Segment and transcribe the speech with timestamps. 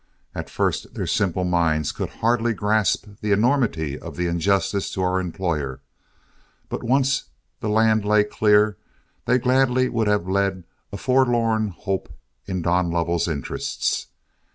[0.33, 5.19] At first their simple minds could hardly grasp the enormity of the injustice to our
[5.19, 5.79] employer,
[6.69, 7.25] but once
[7.59, 8.77] the land lay clear,
[9.25, 12.11] they would gladly have led a forlorn hope
[12.47, 14.07] in Don Lovell's interests.